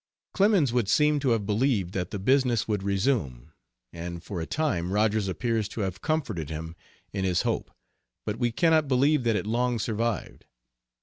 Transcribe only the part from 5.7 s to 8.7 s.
have comforted him in his hope, but we